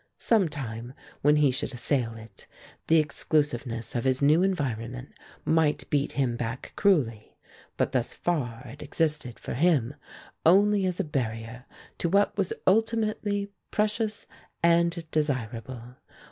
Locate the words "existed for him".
8.81-9.93